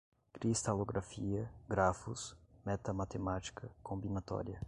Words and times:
cristalografia, 0.39 1.47
grafos, 1.69 2.35
metamatemática, 2.65 3.69
combinatória 3.83 4.59